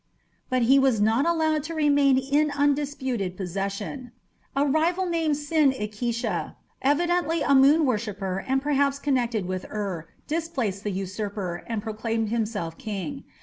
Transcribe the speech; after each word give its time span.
But 0.49 0.63
he 0.63 0.79
was 0.79 0.99
not 0.99 1.27
allowed 1.27 1.61
to 1.65 1.75
remain 1.75 2.17
in 2.17 2.49
undisputed 2.49 3.37
possession. 3.37 4.11
A 4.55 4.65
rival 4.65 5.05
named 5.05 5.37
Sin 5.37 5.71
ikisha, 5.71 6.55
evidently 6.81 7.43
a 7.43 7.53
moon 7.53 7.85
worshipper 7.85 8.43
and 8.47 8.63
perhaps 8.63 8.97
connected 8.97 9.45
with 9.45 9.67
Ur, 9.69 10.07
displaced 10.25 10.83
the 10.83 10.91
usurper, 10.91 11.63
and 11.67 11.83
proclaimed 11.83 12.29
himself 12.29 12.79
king. 12.79 13.25